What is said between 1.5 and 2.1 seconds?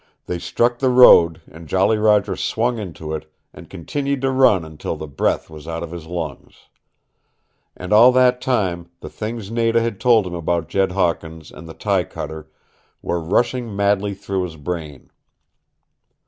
Jolly